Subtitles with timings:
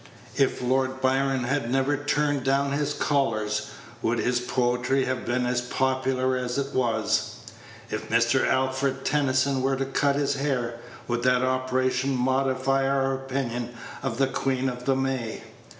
[0.35, 3.67] If Lord Byron had never turned down his collars,
[4.01, 7.35] would his poetry have been as popular as it was.
[7.91, 8.47] If Mr.
[8.49, 14.25] Alfred Tennyson were to cut his hair, would that operation modify our opinion of The
[14.25, 15.43] Queen of the May?